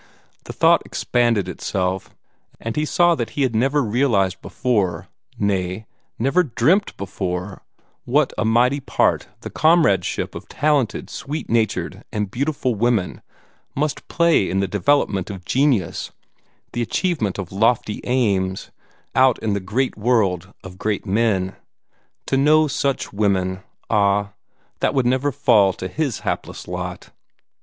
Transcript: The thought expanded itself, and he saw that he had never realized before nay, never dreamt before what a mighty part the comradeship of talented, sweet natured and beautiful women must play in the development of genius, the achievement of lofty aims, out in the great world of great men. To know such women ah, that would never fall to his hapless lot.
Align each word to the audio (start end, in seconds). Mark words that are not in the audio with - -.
The 0.45 0.51
thought 0.53 0.81
expanded 0.83 1.47
itself, 1.47 2.15
and 2.59 2.75
he 2.75 2.85
saw 2.85 3.13
that 3.13 3.31
he 3.37 3.43
had 3.43 3.55
never 3.55 3.83
realized 3.83 4.41
before 4.41 5.09
nay, 5.37 5.85
never 6.17 6.41
dreamt 6.41 6.97
before 6.97 7.61
what 8.05 8.33
a 8.35 8.43
mighty 8.43 8.79
part 8.79 9.27
the 9.41 9.51
comradeship 9.51 10.33
of 10.33 10.47
talented, 10.47 11.11
sweet 11.11 11.51
natured 11.51 12.03
and 12.11 12.31
beautiful 12.31 12.73
women 12.73 13.21
must 13.75 14.07
play 14.07 14.49
in 14.49 14.59
the 14.59 14.67
development 14.67 15.29
of 15.29 15.45
genius, 15.45 16.09
the 16.73 16.81
achievement 16.81 17.37
of 17.37 17.51
lofty 17.51 18.01
aims, 18.05 18.71
out 19.13 19.37
in 19.37 19.53
the 19.53 19.59
great 19.59 19.95
world 19.95 20.51
of 20.63 20.79
great 20.79 21.05
men. 21.05 21.55
To 22.25 22.37
know 22.37 22.67
such 22.67 23.13
women 23.13 23.59
ah, 23.87 24.33
that 24.79 24.95
would 24.95 25.05
never 25.05 25.31
fall 25.31 25.73
to 25.73 25.87
his 25.87 26.21
hapless 26.21 26.67
lot. 26.67 27.11